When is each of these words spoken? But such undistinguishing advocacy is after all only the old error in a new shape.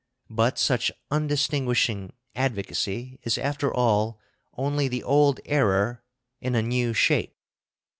But 0.31 0.57
such 0.57 0.91
undistinguishing 1.11 2.13
advocacy 2.33 3.19
is 3.21 3.37
after 3.37 3.71
all 3.71 4.19
only 4.57 4.87
the 4.87 5.03
old 5.03 5.39
error 5.45 6.03
in 6.39 6.55
a 6.55 6.63
new 6.63 6.91
shape. 6.91 7.35